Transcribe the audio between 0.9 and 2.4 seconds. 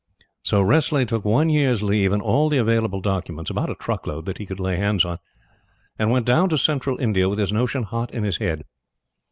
took one year's leave and